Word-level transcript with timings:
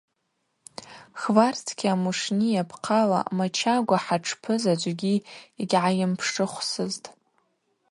Хварцкиа 1.19 1.93
Мушни 2.01 2.49
йапхъала 2.53 3.21
Мачагва 3.37 3.97
хӏатшпы 4.05 4.53
заджвгьи 4.63 5.15
йгьгӏайымпшыхвсызтӏ. 5.61 7.07